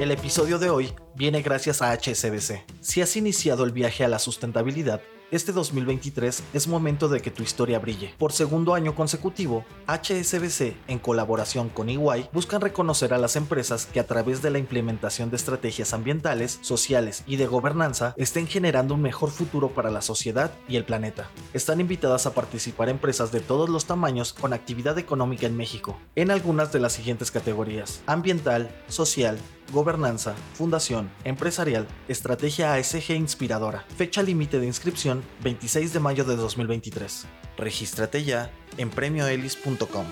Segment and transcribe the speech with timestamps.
[0.00, 2.64] El episodio de hoy viene gracias a HSBC.
[2.80, 7.42] Si has iniciado el viaje a la sustentabilidad, este 2023 es momento de que tu
[7.42, 8.14] historia brille.
[8.18, 14.00] Por segundo año consecutivo, HSBC, en colaboración con EY, buscan reconocer a las empresas que
[14.00, 19.02] a través de la implementación de estrategias ambientales, sociales y de gobernanza estén generando un
[19.02, 21.30] mejor futuro para la sociedad y el planeta.
[21.54, 26.30] Están invitadas a participar empresas de todos los tamaños con actividad económica en México, en
[26.30, 29.38] algunas de las siguientes categorías: ambiental, social,
[29.72, 33.84] gobernanza, fundación, empresarial, estrategia ASG inspiradora.
[33.96, 37.26] Fecha límite de inscripción 26 de mayo de 2023.
[37.56, 40.04] Regístrate ya en premioelis.com.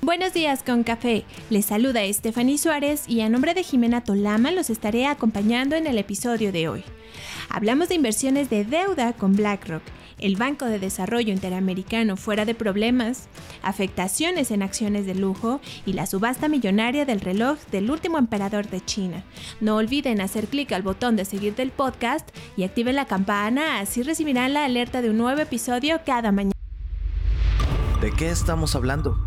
[0.00, 1.24] Buenos días con café.
[1.50, 5.98] Les saluda Stephanie Suárez y a nombre de Jimena Tolama los estaré acompañando en el
[5.98, 6.84] episodio de hoy.
[7.50, 9.82] Hablamos de inversiones de deuda con BlackRock
[10.18, 13.28] el Banco de Desarrollo Interamericano fuera de problemas,
[13.62, 18.80] afectaciones en acciones de lujo y la subasta millonaria del reloj del último emperador de
[18.84, 19.24] China.
[19.60, 24.02] No olviden hacer clic al botón de seguir del podcast y activen la campana, así
[24.02, 26.52] recibirán la alerta de un nuevo episodio cada mañana.
[28.00, 29.18] ¿De qué estamos hablando?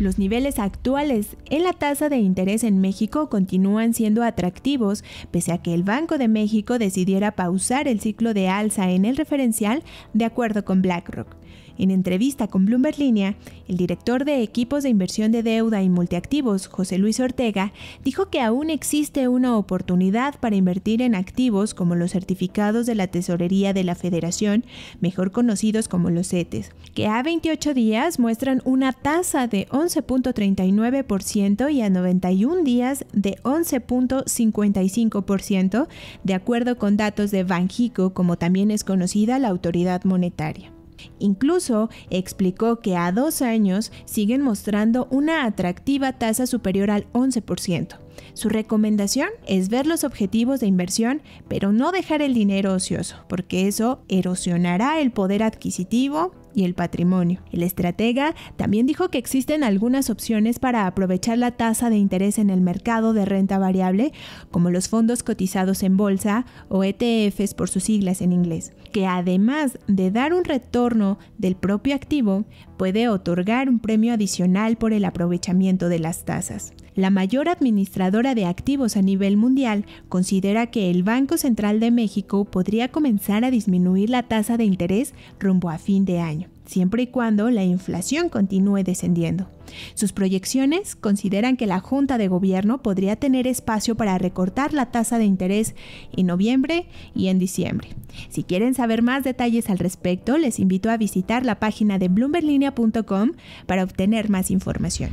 [0.00, 5.58] Los niveles actuales en la tasa de interés en México continúan siendo atractivos, pese a
[5.58, 9.82] que el Banco de México decidiera pausar el ciclo de alza en el referencial
[10.14, 11.39] de acuerdo con BlackRock.
[11.80, 13.36] En entrevista con Bloomberg Línea,
[13.66, 17.72] el director de equipos de inversión de deuda y multiactivos, José Luis Ortega,
[18.04, 23.06] dijo que aún existe una oportunidad para invertir en activos como los certificados de la
[23.06, 24.66] Tesorería de la Federación,
[25.00, 31.80] mejor conocidos como los CETES, que a 28 días muestran una tasa de 11.39% y
[31.80, 35.88] a 91 días de 11.55%,
[36.24, 40.70] de acuerdo con datos de Banjico, como también es conocida la autoridad monetaria.
[41.18, 47.98] Incluso explicó que a dos años siguen mostrando una atractiva tasa superior al 11%.
[48.34, 53.66] Su recomendación es ver los objetivos de inversión, pero no dejar el dinero ocioso, porque
[53.66, 57.40] eso erosionará el poder adquisitivo y el patrimonio.
[57.52, 62.50] El estratega también dijo que existen algunas opciones para aprovechar la tasa de interés en
[62.50, 64.12] el mercado de renta variable,
[64.50, 69.78] como los fondos cotizados en bolsa o ETFs por sus siglas en inglés, que además
[69.86, 72.44] de dar un retorno del propio activo,
[72.80, 76.72] puede otorgar un premio adicional por el aprovechamiento de las tasas.
[76.94, 82.46] La mayor administradora de activos a nivel mundial considera que el Banco Central de México
[82.46, 87.06] podría comenzar a disminuir la tasa de interés rumbo a fin de año siempre y
[87.08, 89.48] cuando la inflación continúe descendiendo.
[89.94, 95.18] Sus proyecciones consideran que la Junta de Gobierno podría tener espacio para recortar la tasa
[95.18, 95.74] de interés
[96.16, 97.88] en noviembre y en diciembre.
[98.28, 103.32] Si quieren saber más detalles al respecto, les invito a visitar la página de bloomberlinia.com
[103.66, 105.10] para obtener más información.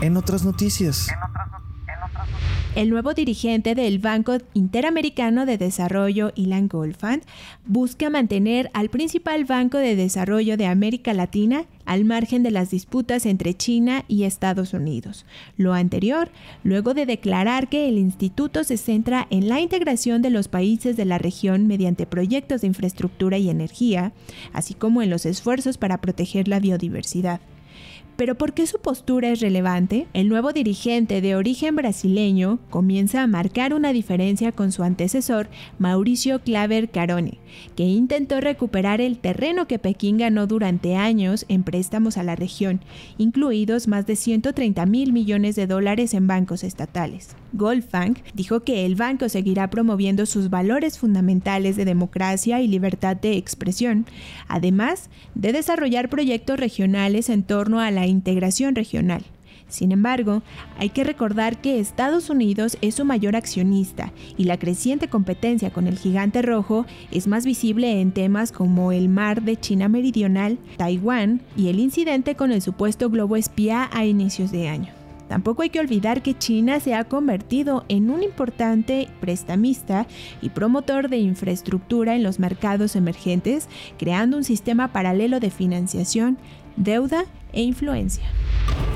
[0.00, 1.08] En otras noticias.
[2.76, 7.22] El nuevo dirigente del Banco Interamericano de Desarrollo, Ilan Goldfund,
[7.66, 13.26] busca mantener al principal banco de desarrollo de América Latina al margen de las disputas
[13.26, 15.26] entre China y Estados Unidos.
[15.56, 16.30] Lo anterior,
[16.62, 21.06] luego de declarar que el instituto se centra en la integración de los países de
[21.06, 24.12] la región mediante proyectos de infraestructura y energía,
[24.52, 27.40] así como en los esfuerzos para proteger la biodiversidad.
[28.20, 30.06] Pero ¿por qué su postura es relevante?
[30.12, 35.48] El nuevo dirigente de origen brasileño comienza a marcar una diferencia con su antecesor,
[35.78, 37.38] Mauricio Claver Carone,
[37.76, 42.82] que intentó recuperar el terreno que Pekín ganó durante años en préstamos a la región,
[43.16, 47.34] incluidos más de 130 mil millones de dólares en bancos estatales.
[47.54, 53.38] Goldfang dijo que el banco seguirá promoviendo sus valores fundamentales de democracia y libertad de
[53.38, 54.04] expresión,
[54.46, 59.24] además de desarrollar proyectos regionales en torno a la integración regional.
[59.70, 60.42] Sin embargo,
[60.78, 65.86] hay que recordar que Estados Unidos es su mayor accionista y la creciente competencia con
[65.86, 71.40] el gigante rojo es más visible en temas como el mar de China Meridional, Taiwán
[71.56, 75.00] y el incidente con el supuesto globo espía a inicios de año.
[75.28, 80.08] Tampoco hay que olvidar que China se ha convertido en un importante prestamista
[80.42, 86.36] y promotor de infraestructura en los mercados emergentes, creando un sistema paralelo de financiación,
[86.80, 88.24] deuda e influencia.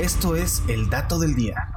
[0.01, 1.69] Esto es el dato del día.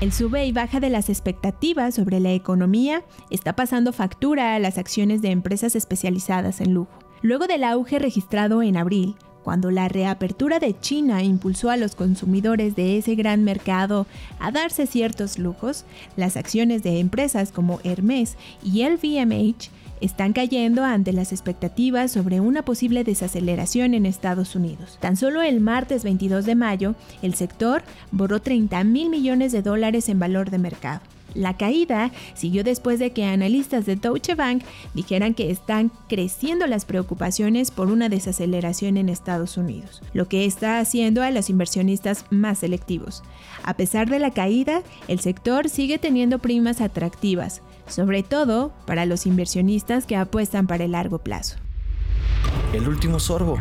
[0.00, 4.76] El sube y baja de las expectativas sobre la economía está pasando factura a las
[4.76, 6.92] acciones de empresas especializadas en lujo.
[7.22, 12.76] Luego del auge registrado en abril, cuando la reapertura de China impulsó a los consumidores
[12.76, 14.06] de ese gran mercado
[14.40, 15.84] a darse ciertos lujos,
[16.16, 19.70] las acciones de empresas como Hermes y LVMH
[20.04, 24.98] están cayendo ante las expectativas sobre una posible desaceleración en Estados Unidos.
[25.00, 30.08] Tan solo el martes 22 de mayo, el sector borró 30 mil millones de dólares
[30.10, 31.00] en valor de mercado.
[31.34, 34.62] La caída siguió después de que analistas de Deutsche Bank
[34.94, 40.78] dijeran que están creciendo las preocupaciones por una desaceleración en Estados Unidos, lo que está
[40.78, 43.24] haciendo a los inversionistas más selectivos.
[43.64, 49.26] A pesar de la caída, el sector sigue teniendo primas atractivas, sobre todo para los
[49.26, 51.56] inversionistas que apuestan para el largo plazo.
[52.72, 53.58] El último sorbo.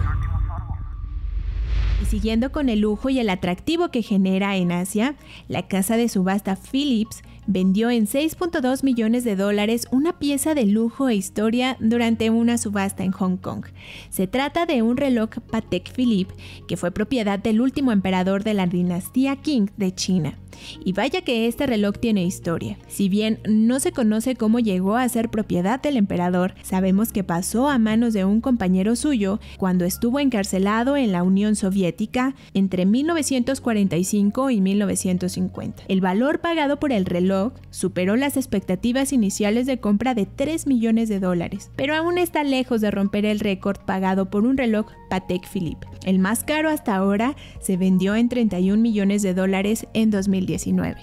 [2.01, 5.15] Y siguiendo con el lujo y el atractivo que genera en Asia,
[5.47, 11.09] la casa de subasta Philips vendió en 6.2 millones de dólares una pieza de lujo
[11.09, 13.65] e historia durante una subasta en Hong Kong.
[14.09, 16.33] Se trata de un reloj Patek Philippe
[16.67, 20.37] que fue propiedad del último emperador de la dinastía Qing de China.
[20.83, 22.77] Y vaya que este reloj tiene historia.
[22.87, 27.69] Si bien no se conoce cómo llegó a ser propiedad del emperador, sabemos que pasó
[27.69, 34.49] a manos de un compañero suyo cuando estuvo encarcelado en la Unión Soviética entre 1945
[34.49, 35.83] y 1950.
[35.87, 41.09] El valor pagado por el reloj superó las expectativas iniciales de compra de 3 millones
[41.09, 45.47] de dólares, pero aún está lejos de romper el récord pagado por un reloj Patek
[45.47, 45.85] Philippe.
[46.05, 50.95] El más caro hasta ahora se vendió en 31 millones de dólares en 2019.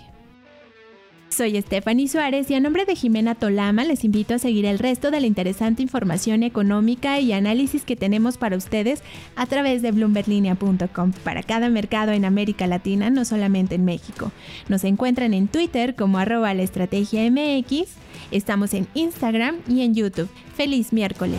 [1.28, 5.12] Soy Stephanie Suárez y a nombre de Jimena Tolama les invito a seguir el resto
[5.12, 9.00] de la interesante información económica y análisis que tenemos para ustedes
[9.36, 14.32] a través de bloomberlinia.com para cada mercado en América Latina, no solamente en México.
[14.68, 17.90] Nos encuentran en Twitter como arroba la estrategia MX,
[18.32, 20.28] estamos en Instagram y en YouTube.
[20.56, 21.38] ¡Feliz miércoles!